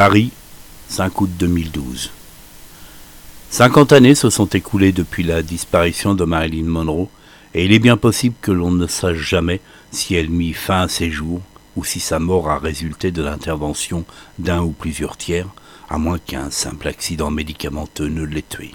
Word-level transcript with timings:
Paris, 0.00 0.30
5 0.88 1.20
août 1.20 1.30
2012. 1.38 2.10
50 3.50 3.92
années 3.92 4.14
se 4.14 4.30
sont 4.30 4.46
écoulées 4.46 4.92
depuis 4.92 5.22
la 5.22 5.42
disparition 5.42 6.14
de 6.14 6.24
Marilyn 6.24 6.64
Monroe, 6.64 7.10
et 7.52 7.66
il 7.66 7.72
est 7.74 7.78
bien 7.78 7.98
possible 7.98 8.34
que 8.40 8.50
l'on 8.50 8.70
ne 8.70 8.86
sache 8.86 9.18
jamais 9.18 9.60
si 9.92 10.14
elle 10.14 10.30
mit 10.30 10.54
fin 10.54 10.84
à 10.84 10.88
ses 10.88 11.10
jours 11.10 11.42
ou 11.76 11.84
si 11.84 12.00
sa 12.00 12.18
mort 12.18 12.48
a 12.48 12.58
résulté 12.58 13.10
de 13.10 13.22
l'intervention 13.22 14.06
d'un 14.38 14.62
ou 14.62 14.70
plusieurs 14.70 15.18
tiers, 15.18 15.48
à 15.90 15.98
moins 15.98 16.18
qu'un 16.18 16.50
simple 16.50 16.88
accident 16.88 17.30
médicamenteux 17.30 18.08
ne 18.08 18.24
l'ait 18.24 18.40
tué. 18.40 18.70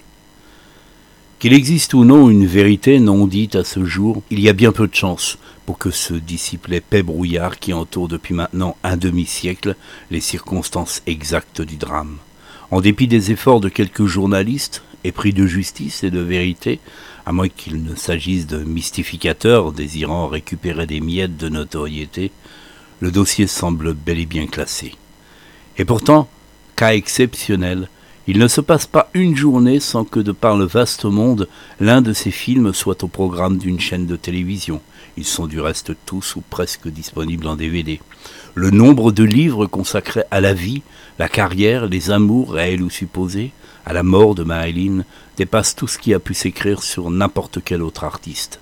Qu'il 1.40 1.54
existe 1.54 1.92
ou 1.92 2.04
non 2.04 2.30
une 2.30 2.46
vérité 2.46 3.00
non 3.00 3.26
dite 3.26 3.56
à 3.56 3.64
ce 3.64 3.84
jour, 3.84 4.22
il 4.30 4.38
y 4.38 4.48
a 4.48 4.52
bien 4.52 4.70
peu 4.70 4.86
de 4.86 4.94
chances 4.94 5.38
pour 5.66 5.78
que 5.78 5.90
se 5.90 6.14
dissipe 6.14 6.68
l'épais 6.68 7.02
brouillard 7.02 7.58
qui 7.58 7.72
entoure 7.72 8.08
depuis 8.08 8.34
maintenant 8.34 8.76
un 8.84 8.96
demi-siècle 8.96 9.74
les 10.10 10.20
circonstances 10.20 11.02
exactes 11.06 11.60
du 11.60 11.76
drame. 11.76 12.18
En 12.70 12.80
dépit 12.80 13.08
des 13.08 13.32
efforts 13.32 13.60
de 13.60 13.68
quelques 13.68 14.06
journalistes, 14.06 14.82
épris 15.04 15.32
de 15.32 15.46
justice 15.46 16.04
et 16.04 16.10
de 16.10 16.20
vérité, 16.20 16.80
à 17.26 17.32
moins 17.32 17.48
qu'il 17.48 17.82
ne 17.82 17.94
s'agisse 17.94 18.46
de 18.46 18.62
mystificateurs 18.62 19.72
désirant 19.72 20.28
récupérer 20.28 20.86
des 20.86 21.00
miettes 21.00 21.36
de 21.36 21.48
notoriété, 21.48 22.30
le 23.00 23.10
dossier 23.10 23.46
semble 23.46 23.92
bel 23.92 24.18
et 24.20 24.26
bien 24.26 24.46
classé. 24.46 24.94
Et 25.78 25.84
pourtant, 25.84 26.28
cas 26.76 26.94
exceptionnel, 26.94 27.88
il 28.28 28.38
ne 28.38 28.48
se 28.48 28.60
passe 28.60 28.86
pas 28.86 29.08
une 29.14 29.36
journée 29.36 29.78
sans 29.78 30.04
que, 30.04 30.18
de 30.18 30.32
par 30.32 30.56
le 30.56 30.64
vaste 30.64 31.04
monde, 31.04 31.48
l'un 31.78 32.02
de 32.02 32.12
ces 32.12 32.32
films 32.32 32.74
soit 32.74 33.04
au 33.04 33.08
programme 33.08 33.56
d'une 33.56 33.78
chaîne 33.78 34.06
de 34.06 34.16
télévision. 34.16 34.80
Ils 35.16 35.24
sont 35.24 35.46
du 35.46 35.60
reste 35.60 35.92
tous 36.06 36.34
ou 36.34 36.42
presque 36.50 36.88
disponibles 36.88 37.46
en 37.46 37.54
DVD. 37.54 38.00
Le 38.54 38.70
nombre 38.70 39.12
de 39.12 39.22
livres 39.22 39.66
consacrés 39.66 40.24
à 40.32 40.40
la 40.40 40.54
vie, 40.54 40.82
la 41.20 41.28
carrière, 41.28 41.86
les 41.86 42.10
amours 42.10 42.52
réels 42.52 42.82
ou 42.82 42.90
supposés, 42.90 43.52
à 43.84 43.92
la 43.92 44.02
mort 44.02 44.34
de 44.34 44.42
Marilyn, 44.42 45.04
dépasse 45.36 45.76
tout 45.76 45.86
ce 45.86 45.98
qui 45.98 46.12
a 46.12 46.18
pu 46.18 46.34
s'écrire 46.34 46.82
sur 46.82 47.10
n'importe 47.10 47.60
quel 47.64 47.80
autre 47.80 48.02
artiste. 48.02 48.58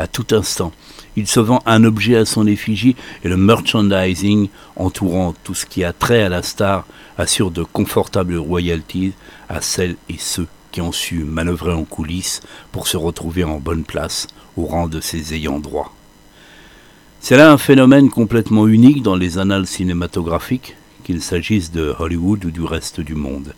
À 0.00 0.06
tout 0.06 0.28
instant, 0.30 0.72
il 1.14 1.26
se 1.26 1.40
vend 1.40 1.60
un 1.66 1.84
objet 1.84 2.16
à 2.16 2.24
son 2.24 2.46
effigie 2.46 2.96
et 3.22 3.28
le 3.28 3.36
merchandising 3.36 4.48
entourant 4.76 5.34
tout 5.44 5.52
ce 5.52 5.66
qui 5.66 5.84
a 5.84 5.92
trait 5.92 6.22
à 6.22 6.30
la 6.30 6.42
star 6.42 6.86
assure 7.18 7.50
de 7.50 7.64
confortables 7.64 8.36
royalties 8.36 9.12
à 9.50 9.60
celles 9.60 9.96
et 10.08 10.16
ceux 10.16 10.46
qui 10.72 10.80
ont 10.80 10.90
su 10.90 11.24
manœuvrer 11.24 11.74
en 11.74 11.84
coulisses 11.84 12.40
pour 12.72 12.88
se 12.88 12.96
retrouver 12.96 13.44
en 13.44 13.58
bonne 13.58 13.84
place 13.84 14.26
au 14.56 14.64
rang 14.64 14.88
de 14.88 15.02
ses 15.02 15.34
ayants 15.34 15.60
droit. 15.60 15.94
C'est 17.20 17.36
là 17.36 17.52
un 17.52 17.58
phénomène 17.58 18.08
complètement 18.08 18.66
unique 18.66 19.02
dans 19.02 19.16
les 19.16 19.36
annales 19.36 19.66
cinématographiques, 19.66 20.76
qu'il 21.04 21.20
s'agisse 21.20 21.72
de 21.72 21.94
Hollywood 21.98 22.42
ou 22.46 22.50
du 22.50 22.62
reste 22.62 23.02
du 23.02 23.16
monde. 23.16 23.52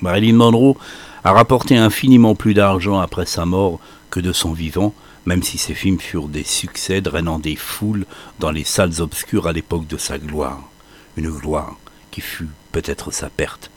Marilyn 0.00 0.36
Monroe 0.36 0.78
a 1.24 1.32
rapporté 1.32 1.76
infiniment 1.76 2.34
plus 2.34 2.54
d'argent 2.54 2.98
après 3.00 3.26
sa 3.26 3.44
mort 3.44 3.80
que 4.10 4.20
de 4.20 4.32
son 4.32 4.52
vivant, 4.52 4.94
même 5.26 5.42
si 5.42 5.58
ses 5.58 5.74
films 5.74 6.00
furent 6.00 6.28
des 6.28 6.44
succès 6.44 7.00
drainant 7.00 7.38
des 7.38 7.56
foules 7.56 8.06
dans 8.38 8.50
les 8.50 8.64
salles 8.64 9.00
obscures 9.00 9.46
à 9.46 9.52
l'époque 9.52 9.86
de 9.86 9.98
sa 9.98 10.18
gloire. 10.18 10.62
Une 11.16 11.30
gloire 11.30 11.76
qui 12.10 12.20
fut 12.20 12.48
peut-être 12.72 13.10
sa 13.10 13.28
perte. 13.28 13.70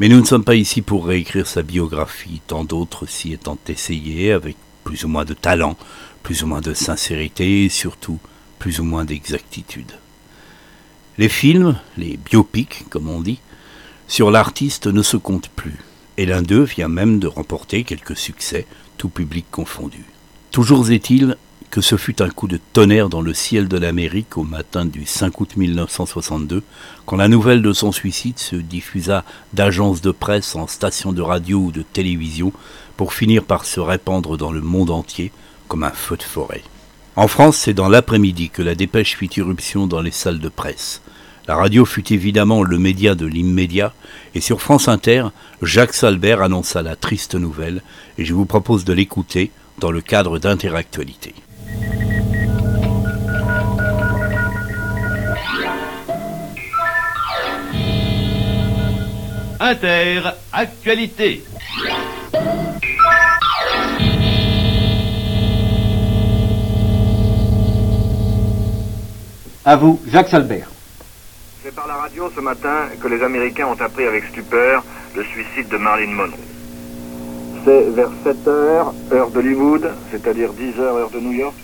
Mais 0.00 0.08
nous 0.08 0.20
ne 0.20 0.26
sommes 0.26 0.44
pas 0.44 0.56
ici 0.56 0.82
pour 0.82 1.06
réécrire 1.06 1.46
sa 1.46 1.62
biographie, 1.62 2.42
tant 2.46 2.64
d'autres 2.64 3.06
s'y 3.06 3.32
étant 3.32 3.58
essayés 3.68 4.32
avec 4.32 4.56
plus 4.82 5.04
ou 5.04 5.08
moins 5.08 5.24
de 5.24 5.34
talent, 5.34 5.76
plus 6.22 6.42
ou 6.42 6.46
moins 6.46 6.60
de 6.60 6.74
sincérité 6.74 7.64
et 7.64 7.68
surtout 7.68 8.18
plus 8.58 8.80
ou 8.80 8.84
moins 8.84 9.04
d'exactitude. 9.04 9.92
Les 11.16 11.28
films, 11.28 11.78
les 11.96 12.16
biopics 12.16 12.88
comme 12.90 13.08
on 13.08 13.20
dit, 13.20 13.40
sur 14.08 14.30
l'artiste 14.30 14.86
ne 14.88 15.02
se 15.02 15.16
comptent 15.16 15.50
plus, 15.50 15.78
et 16.16 16.26
l'un 16.26 16.42
d'eux 16.42 16.64
vient 16.64 16.88
même 16.88 17.20
de 17.20 17.26
remporter 17.26 17.84
quelques 17.84 18.16
succès, 18.16 18.66
tout 18.96 19.08
public 19.08 19.46
confondu. 19.50 20.04
Toujours 20.50 20.90
est-il 20.90 21.36
que 21.70 21.80
ce 21.80 21.96
fut 21.96 22.22
un 22.22 22.30
coup 22.30 22.46
de 22.46 22.60
tonnerre 22.72 23.08
dans 23.08 23.20
le 23.20 23.34
ciel 23.34 23.66
de 23.66 23.76
l'Amérique 23.76 24.38
au 24.38 24.44
matin 24.44 24.84
du 24.84 25.06
5 25.06 25.40
août 25.40 25.56
1962, 25.56 26.62
quand 27.04 27.16
la 27.16 27.26
nouvelle 27.26 27.62
de 27.62 27.72
son 27.72 27.90
suicide 27.90 28.38
se 28.38 28.54
diffusa 28.54 29.24
d'agences 29.52 30.00
de 30.00 30.12
presse 30.12 30.54
en 30.54 30.68
stations 30.68 31.12
de 31.12 31.20
radio 31.20 31.58
ou 31.58 31.72
de 31.72 31.82
télévision 31.82 32.52
pour 32.96 33.12
finir 33.12 33.42
par 33.42 33.64
se 33.64 33.80
répandre 33.80 34.36
dans 34.36 34.52
le 34.52 34.60
monde 34.60 34.90
entier 34.90 35.32
comme 35.66 35.82
un 35.82 35.90
feu 35.90 36.16
de 36.16 36.22
forêt. 36.22 36.62
En 37.16 37.26
France, 37.26 37.56
c'est 37.56 37.74
dans 37.74 37.88
l'après-midi 37.88 38.50
que 38.50 38.62
la 38.62 38.76
dépêche 38.76 39.16
fit 39.16 39.30
irruption 39.36 39.86
dans 39.88 40.00
les 40.00 40.10
salles 40.10 40.40
de 40.40 40.48
presse. 40.48 41.02
La 41.46 41.56
radio 41.56 41.84
fut 41.84 42.10
évidemment 42.12 42.62
le 42.62 42.78
média 42.78 43.14
de 43.14 43.26
l'immédiat, 43.26 43.92
et 44.34 44.40
sur 44.40 44.62
France 44.62 44.88
Inter, 44.88 45.26
Jacques 45.60 45.92
Salbert 45.92 46.40
annonça 46.40 46.80
la 46.80 46.96
triste 46.96 47.34
nouvelle, 47.34 47.82
et 48.16 48.24
je 48.24 48.32
vous 48.32 48.46
propose 48.46 48.86
de 48.86 48.94
l'écouter 48.94 49.50
dans 49.78 49.90
le 49.90 50.00
cadre 50.00 50.38
d'Interactualité. 50.38 51.34
Inter-Actualité. 59.60 61.44
À 69.66 69.76
vous, 69.76 70.00
Jacques 70.10 70.28
Salbert. 70.28 70.73
C'est 71.64 71.74
par 71.74 71.88
la 71.88 71.94
radio 71.94 72.30
ce 72.36 72.42
matin 72.42 72.90
que 73.00 73.08
les 73.08 73.22
Américains 73.22 73.66
ont 73.66 73.80
appris 73.80 74.04
avec 74.04 74.24
stupeur 74.24 74.84
le 75.16 75.24
suicide 75.24 75.66
de 75.68 75.78
Marilyn 75.78 76.12
Monroe. 76.12 76.36
C'est 77.64 77.88
vers 77.94 78.10
7 78.22 78.48
heures, 78.48 78.92
heure 79.10 79.30
d'Hollywood, 79.30 79.90
c'est-à-dire 80.10 80.52
10 80.52 80.78
heures, 80.78 80.96
heure 80.96 81.08
de 81.08 81.20
New 81.20 81.32
York, 81.32 81.54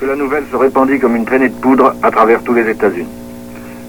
que 0.00 0.06
la 0.06 0.16
nouvelle 0.16 0.44
se 0.50 0.56
répandit 0.56 0.98
comme 0.98 1.16
une 1.16 1.26
traînée 1.26 1.50
de 1.50 1.60
poudre 1.60 1.94
à 2.02 2.10
travers 2.10 2.42
tous 2.42 2.54
les 2.54 2.66
États-Unis. 2.66 3.12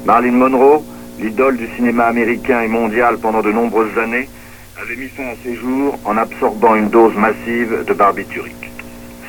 Marilyn 0.04 0.34
Monroe, 0.34 0.84
l'idole 1.18 1.56
du 1.56 1.74
cinéma 1.78 2.08
américain 2.08 2.60
et 2.60 2.68
mondial 2.68 3.18
pendant 3.20 3.42
de 3.42 3.54
nombreuses 3.54 3.98
années, 3.98 4.28
avait 4.82 4.98
mis 4.98 5.08
fin 5.08 5.24
à 5.24 5.36
ses 5.46 5.56
jours 5.56 5.98
en 6.04 6.18
absorbant 6.18 6.76
une 6.76 6.90
dose 6.90 7.16
massive 7.16 7.86
de 7.88 7.94
barbiturique. 7.94 8.70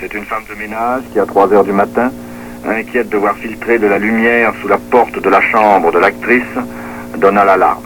C'est 0.01 0.13
une 0.13 0.25
femme 0.25 0.43
de 0.51 0.59
ménage 0.59 1.05
qui, 1.13 1.21
à 1.21 1.27
3 1.27 1.53
heures 1.53 1.65
du 1.65 1.73
matin, 1.73 2.11
inquiète 2.73 3.09
de 3.09 3.17
voir 3.17 3.37
filtrer 3.37 3.79
de 3.79 3.87
la 3.87 3.99
lumière 3.99 4.53
sous 4.61 4.69
la 4.69 4.79
porte 4.79 5.21
de 5.21 5.29
la 5.29 5.41
chambre 5.41 5.93
de 5.93 5.99
l'actrice, 5.99 6.43
donna 7.19 7.45
l'alarme. 7.45 7.83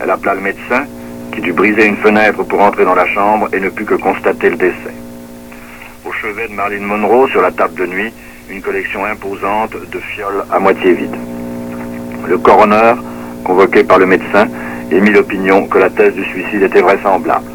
Elle 0.00 0.10
appela 0.10 0.34
le 0.34 0.40
médecin, 0.40 0.84
qui 1.32 1.40
dut 1.40 1.52
briser 1.52 1.86
une 1.86 1.96
fenêtre 1.96 2.42
pour 2.44 2.60
entrer 2.60 2.84
dans 2.84 2.94
la 2.94 3.06
chambre 3.06 3.48
et 3.52 3.60
ne 3.60 3.68
put 3.68 3.84
que 3.84 3.94
constater 3.94 4.50
le 4.50 4.56
décès. 4.56 4.94
Au 6.06 6.12
chevet 6.12 6.48
de 6.48 6.54
Marilyn 6.54 6.86
Monroe, 6.86 7.28
sur 7.28 7.42
la 7.42 7.50
table 7.50 7.74
de 7.74 7.86
nuit, 7.86 8.12
une 8.48 8.62
collection 8.62 9.04
imposante 9.04 9.76
de 9.90 9.98
fioles 9.98 10.44
à 10.50 10.58
moitié 10.58 10.92
vides. 10.94 11.16
Le 12.26 12.38
coroner, 12.38 12.94
convoqué 13.44 13.84
par 13.84 13.98
le 13.98 14.06
médecin, 14.06 14.48
émit 14.90 15.10
l'opinion 15.10 15.66
que 15.66 15.78
la 15.78 15.90
thèse 15.90 16.14
du 16.14 16.24
suicide 16.24 16.62
était 16.62 16.80
vraisemblable. 16.80 17.50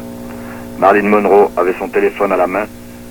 Marilyn 0.78 1.08
Monroe 1.08 1.50
avait 1.56 1.74
son 1.78 1.88
téléphone 1.88 2.32
à 2.32 2.36
la 2.36 2.46
main. 2.46 2.66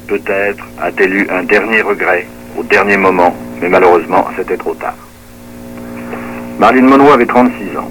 Peut-être 0.08 0.64
a-t-elle 0.82 1.14
eu 1.14 1.28
un 1.30 1.44
dernier 1.44 1.82
regret 1.82 2.28
au 2.58 2.64
dernier 2.64 2.98
moment, 2.98 3.34
mais 3.62 3.70
malheureusement, 3.70 4.26
c'était 4.36 4.58
trop 4.58 4.74
tard. 4.74 4.96
Marilyn 6.60 6.88
Monroe 6.88 7.14
avait 7.14 7.26
36 7.26 7.78
ans. 7.78 7.90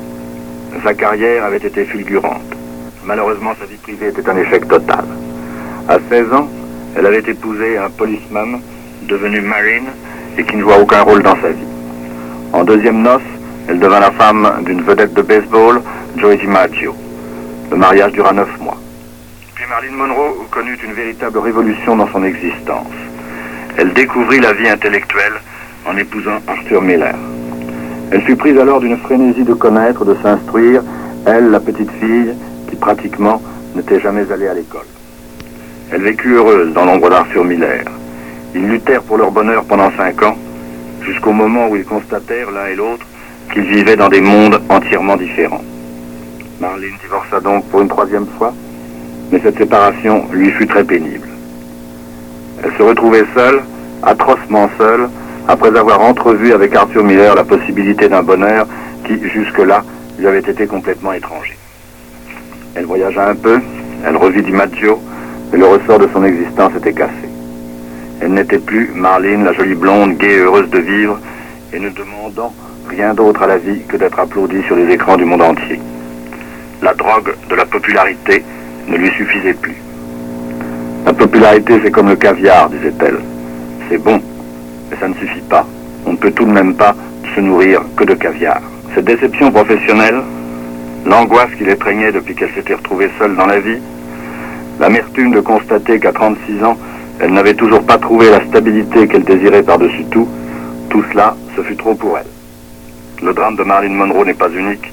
Sa 0.83 0.95
carrière 0.95 1.45
avait 1.45 1.59
été 1.59 1.85
fulgurante. 1.85 2.43
Malheureusement, 3.05 3.53
sa 3.59 3.67
vie 3.67 3.77
privée 3.77 4.09
était 4.09 4.29
un 4.29 4.37
échec 4.37 4.67
total. 4.67 5.05
À 5.89 5.99
16 6.09 6.33
ans, 6.33 6.49
elle 6.97 7.07
avait 7.07 7.31
épousé 7.31 7.77
un 7.77 7.91
policeman 7.91 8.61
devenu 9.03 9.41
marine 9.41 9.89
et 10.39 10.45
qui 10.45 10.57
ne 10.57 10.63
joua 10.63 10.79
aucun 10.79 11.03
rôle 11.03 11.23
dans 11.23 11.37
sa 11.41 11.51
vie. 11.51 11.67
En 12.53 12.65
deuxième 12.65 13.03
noce, 13.03 13.23
elle 13.69 13.79
devint 13.79 14.01
la 14.01 14.11
femme 14.13 14.63
d'une 14.65 14.83
vedette 14.83 15.13
de 15.15 15.23
baseball, 15.23 15.83
Joey 16.17 16.37
DiMaggio. 16.37 16.94
Le 17.71 17.77
mariage 17.77 18.12
dura 18.12 18.33
neuf 18.33 18.49
mois. 18.61 18.77
Puis 19.55 19.65
Marilyn 19.69 19.97
Monroe 19.97 20.47
connut 20.50 20.79
une 20.85 20.93
véritable 20.93 21.38
révolution 21.38 21.97
dans 21.97 22.09
son 22.09 22.25
existence. 22.25 22.87
Elle 23.76 23.93
découvrit 23.93 24.41
la 24.41 24.53
vie 24.53 24.69
intellectuelle 24.69 25.35
en 25.87 25.97
épousant 25.97 26.38
Arthur 26.47 26.81
Miller. 26.81 27.17
Elle 28.11 28.23
fut 28.23 28.37
prise 28.37 28.56
alors 28.59 28.81
d'une 28.81 28.97
frénésie 28.99 29.43
de 29.43 29.55
connaître, 29.55 30.05
de 30.05 30.15
s'instruire, 30.23 30.82
elle, 31.26 31.50
la 31.50 31.59
petite 31.59 31.91
fille, 32.00 32.35
qui 32.69 32.76
pratiquement 32.76 33.43
n'était 33.75 34.00
jamais 34.00 34.31
allée 34.31 34.47
à 34.47 34.55
l'école. 34.55 34.87
Elle 35.91 36.03
vécut 36.03 36.35
heureuse 36.35 36.73
dans 36.73 36.85
l'ombre 36.85 37.11
d'Arthur 37.11 37.44
Miller. 37.44 37.85
Ils 38.55 38.69
luttèrent 38.69 39.03
pour 39.03 39.19
leur 39.19 39.32
bonheur 39.32 39.65
pendant 39.65 39.91
cinq 39.97 40.23
ans, 40.23 40.37
jusqu'au 41.03 41.32
moment 41.32 41.69
où 41.69 41.76
ils 41.76 41.85
constatèrent 41.85 42.53
l'un 42.53 42.67
et 42.67 42.76
l'autre 42.76 43.05
qu'ils 43.53 43.65
vivaient 43.65 43.97
dans 43.97 44.09
des 44.09 44.21
mondes 44.21 44.61
entièrement 44.69 45.17
différents. 45.17 45.62
Marlene 46.61 46.94
divorça 47.03 47.41
donc 47.41 47.65
pour 47.67 47.81
une 47.81 47.88
troisième 47.88 48.26
fois, 48.38 48.55
mais 49.32 49.41
cette 49.43 49.59
séparation 49.59 50.26
lui 50.32 50.50
fut 50.53 50.67
très 50.67 50.85
pénible. 50.85 51.29
Elle 52.62 52.73
se 52.77 52.83
retrouvait 52.83 53.25
seule, 53.35 53.62
atrocement 54.03 54.69
seule, 54.79 55.09
après 55.49 55.77
avoir 55.77 56.01
entrevu 56.01 56.53
avec 56.53 56.75
Arthur 56.75 57.05
Miller 57.05 57.35
la 57.35 57.45
possibilité 57.45 58.09
d'un 58.09 58.23
bonheur 58.23 58.67
qui, 59.06 59.19
jusque-là, 59.29 59.83
lui 60.19 60.27
avait 60.27 60.39
été 60.39 60.67
complètement 60.67 61.12
étranger. 61.12 61.56
Elle 62.75 62.87
voyagea 62.87 63.29
un 63.29 63.35
peu, 63.35 63.61
elle 64.06 64.17
revit 64.17 64.43
DiMaggio, 64.43 65.01
mais 65.53 65.59
le 65.59 65.67
ressort 65.67 65.99
de 65.99 66.09
son 66.12 66.25
existence 66.25 66.73
était 66.77 66.93
cassé. 66.93 67.29
Elle 68.21 68.35
n'était 68.35 68.59
plus 68.59 68.91
Marlene, 68.95 69.45
la 69.45 69.53
jolie 69.53 69.75
blonde, 69.75 70.17
gaie 70.17 70.35
et 70.35 70.39
heureuse 70.39 70.71
de 70.71 70.79
vivre, 70.79 71.19
et 71.73 71.79
ne 71.79 71.91
demandant 71.91 72.55
rien 72.89 73.15
d'autre 73.15 73.43
à 73.43 73.47
la 73.47 73.59
vie 73.59 73.83
que 73.89 73.97
d'être 73.97 74.19
applaudie 74.19 74.62
sur 74.67 74.77
les 74.77 74.93
écrans 74.93 75.17
du 75.17 75.25
monde 75.25 75.43
entier. 75.43 75.81
La 76.83 76.95
drogue 76.95 77.35
de 77.49 77.55
la 77.55 77.65
popularité 77.65 78.45
ne 78.89 78.97
lui 78.97 79.11
suffisait 79.11 79.55
plus. 79.55 79.84
La 81.05 81.12
popularité, 81.12 81.81
c'est 81.83 81.91
comme 81.91 82.09
le 82.09 82.17
caviar, 82.17 82.71
disait-elle. 82.71 83.19
C'est 83.89 83.99
bon, 83.99 84.21
mais 84.91 84.97
ça 84.99 85.06
ne 85.06 85.15
suffit 85.15 85.43
pas. 85.51 85.67
On 86.06 86.12
ne 86.12 86.17
peut 86.17 86.31
tout 86.31 86.47
de 86.47 86.51
même 86.51 86.75
pas 86.75 86.97
se 87.35 87.41
nourrir 87.41 87.83
que 87.95 88.05
de 88.05 88.15
caviar. 88.15 88.61
Cette 88.95 89.05
déception 89.05 89.53
professionnelle, 89.53 90.23
l'angoisse 91.05 91.51
qui 91.59 91.65
l'étreignait 91.65 92.11
depuis 92.11 92.35
qu'elle 92.35 92.53
s'était 92.55 92.75
retrouvée 92.75 93.11
seule 93.19 93.37
dans 93.37 93.45
la 93.45 93.61
vie, 93.61 93.79
l'amertume 94.81 95.33
de 95.33 95.41
constater 95.41 95.99
qu'à 96.01 96.12
36 96.12 96.65
ans, 96.65 96.79
elle 97.21 97.33
n'avait 97.33 97.55
toujours 97.55 97.83
pas 97.83 97.99
trouvé 97.99 98.31
la 98.31 98.45
stabilité 98.47 99.07
qu'elle 99.07 99.25
désirait 99.25 99.62
par-dessus 99.62 100.05
tout, 100.11 100.29
tout 100.89 101.05
cela, 101.12 101.37
ce 101.55 101.62
fut 101.62 101.77
trop 101.77 101.95
pour 101.95 102.17
elle. 102.17 102.27
Le 103.23 103.35
drame 103.35 103.57
de 103.57 103.62
Marilyn 103.62 103.95
Monroe 103.95 104.25
n'est 104.25 104.35
pas 104.35 104.50
unique. 104.50 104.91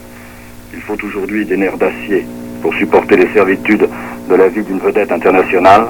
Il 0.73 0.81
faut 0.81 0.97
aujourd'hui 1.03 1.45
des 1.45 1.57
nerfs 1.57 1.77
d'acier 1.77 2.25
pour 2.61 2.73
supporter 2.75 3.15
les 3.15 3.27
servitudes 3.33 3.87
de 4.31 4.35
la 4.37 4.47
vie 4.47 4.63
d'une 4.63 4.79
vedette 4.79 5.11
internationale. 5.11 5.87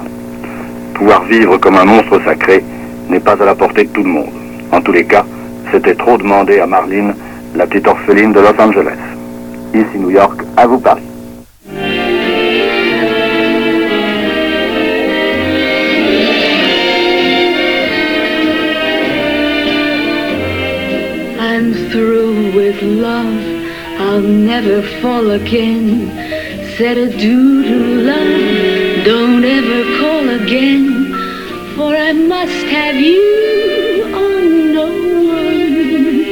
Pouvoir 0.94 1.22
vivre 1.24 1.58
comme 1.58 1.76
un 1.76 1.84
monstre 1.84 2.20
sacré 2.24 2.64
n'est 3.08 3.20
pas 3.20 3.40
à 3.40 3.44
la 3.44 3.54
portée 3.54 3.84
de 3.84 3.90
tout 3.90 4.02
le 4.02 4.10
monde. 4.10 4.32
En 4.72 4.80
tous 4.80 4.90
les 4.90 5.04
cas, 5.04 5.24
c'était 5.70 5.94
trop 5.94 6.18
demandé 6.18 6.58
à 6.58 6.66
Marlene, 6.66 7.14
la 7.54 7.66
petite 7.66 7.86
orpheline 7.86 8.32
de 8.32 8.40
Los 8.40 8.60
Angeles. 8.60 8.98
Ici 9.72 9.96
New 9.96 10.10
York, 10.10 10.40
à 10.56 10.66
vous 10.66 10.80
Paris. 10.80 11.02
I'm 21.38 21.72
through 21.90 22.52
with 22.56 22.82
love, 22.82 23.40
I'll 24.00 24.20
never 24.20 24.82
fall 25.00 25.30
again. 25.30 26.41
Said 26.82 26.98
adieu 26.98 27.62
to 27.62 27.78
love, 28.10 29.04
don't 29.04 29.44
ever 29.44 29.82
call 30.00 30.28
again, 30.30 31.14
for 31.76 31.94
I 31.94 32.12
must 32.12 32.64
have 32.76 32.96
you 32.96 34.02
on 34.22 34.72
no 34.74 34.88
one. 35.22 36.24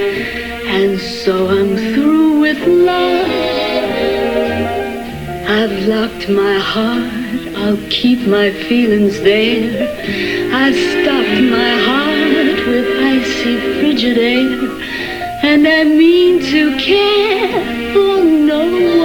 And 0.76 0.99
so 0.99 1.35
I'm 1.56 1.76
through 1.93 2.41
with 2.41 2.58
love. 2.67 3.31
I've 5.58 5.87
locked 5.87 6.29
my 6.29 6.58
heart, 6.58 7.56
I'll 7.56 7.82
keep 7.88 8.26
my 8.26 8.50
feelings 8.50 9.20
there. 9.20 9.87
I've 10.52 10.81
stopped 10.94 11.43
my 11.58 11.73
heart 11.88 12.58
with 12.67 12.88
icy 13.14 13.55
frigid 13.79 14.19
air. 14.19 14.50
And 15.44 15.69
I 15.69 15.85
mean 15.85 16.41
to 16.50 16.76
care 16.76 17.93
for 17.93 18.25
no 18.25 18.62
one 18.67 19.00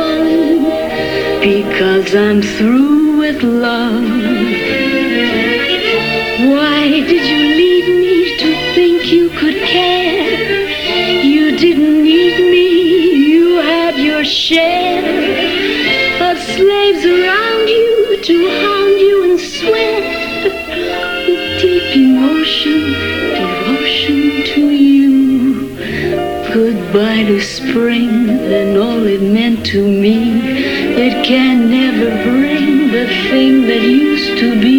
because 1.45 2.15
I'm 2.15 2.41
through 2.41 3.19
with 3.19 3.43
love. 3.43 4.01
Why 6.49 6.89
did 6.89 7.23
you 7.31 7.41
leave 7.61 7.87
me 8.03 8.35
to 8.39 8.49
think 8.73 9.11
you 9.11 9.29
could 9.29 9.61
care? 9.61 11.21
You 11.21 11.55
didn't 11.55 12.01
need 12.01 12.39
me, 12.49 13.27
you 13.27 13.57
had 13.57 13.95
your 13.95 14.23
share 14.25 15.05
of 16.31 16.39
slaves 16.39 17.05
around 17.05 17.67
you 17.67 18.19
to 18.23 18.49
hound 18.63 18.99
you 18.99 19.15
and 19.29 19.39
sweat 19.39 20.03
with 21.27 21.61
deep 21.61 21.95
emotion, 21.95 22.81
Goodbye 26.55 27.23
to 27.23 27.41
spring 27.41 28.29
and 28.29 28.77
all 28.77 29.05
it 29.05 29.21
meant 29.21 29.65
to 29.65 29.85
me. 29.85 30.39
It 30.95 31.25
can 31.25 31.69
never 31.69 32.09
bring 32.23 32.91
the 32.93 33.07
thing 33.29 33.63
that 33.63 33.81
used 33.81 34.39
to 34.39 34.61
be. 34.61 34.74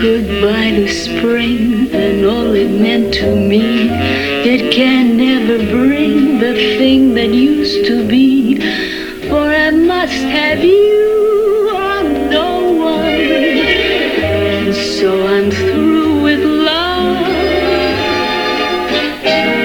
Goodbye 0.00 0.70
to 0.70 0.88
spring 0.88 1.90
and 1.92 2.24
all 2.24 2.54
it 2.54 2.70
meant 2.70 3.12
to 3.16 3.36
me. 3.36 3.90
It 3.90 4.72
can 4.72 5.18
never 5.18 5.58
bring 5.58 6.38
the 6.38 6.54
thing 6.78 7.12
that 7.16 7.28
used 7.28 7.84
to 7.86 8.08
be. 8.08 8.56
For 9.28 9.50
I 9.66 9.70
must 9.72 10.14
have 10.14 10.64
you 10.64 11.68
or 11.68 12.02
no 12.30 12.72
one. 12.72 13.04
And 13.04 14.74
so 14.74 15.26
I'm 15.26 15.50
through 15.50 16.22
with 16.22 16.40
love. 16.40 17.18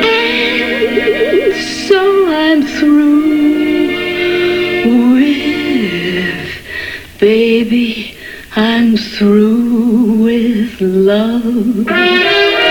And 0.03 1.55
so 1.87 2.27
I'm 2.27 2.61
through 2.61 3.23
with 5.13 6.49
baby. 7.21 8.17
I'm 8.57 8.95
through 8.97 9.55
love. 10.85 12.64